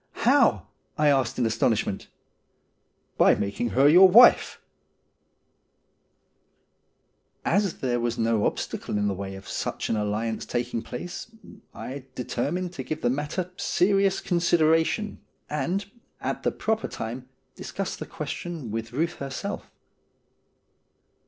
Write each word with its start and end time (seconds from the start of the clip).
'How?' 0.25 0.65
I 0.97 1.09
asked 1.09 1.37
in 1.37 1.45
astonishment.' 1.45 2.07
By 3.19 3.35
making 3.35 3.69
her 3.77 3.87
your 3.87 4.09
wife!' 4.09 4.59
As 7.55 7.71
there 7.81 7.99
was 7.99 8.17
no 8.17 8.47
obstacle 8.47 8.97
in 8.97 9.07
the 9.07 9.13
way 9.13 9.35
of 9.35 9.47
such 9.47 9.89
an 9.89 9.95
alliance 9.95 10.43
taking 10.47 10.81
place 10.81 11.27
I 11.75 12.05
determined 12.15 12.73
to 12.73 12.83
give 12.83 13.01
the 13.03 13.11
matter 13.11 13.51
serious 13.57 14.21
consider 14.21 14.73
ation, 14.73 15.19
and, 15.51 15.85
at 16.19 16.41
the 16.41 16.51
proper 16.51 16.87
time, 16.87 17.29
discuss 17.55 17.95
the 17.95 18.07
question 18.07 18.71
with 18.71 18.93
Ruth 18.93 19.17
herself. 19.17 19.69